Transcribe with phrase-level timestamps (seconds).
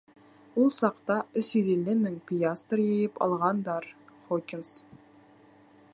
[0.61, 3.89] Ул саҡта өс йөҙ илле мең пиастр йыйып алғандар,
[4.31, 4.77] Хокинс.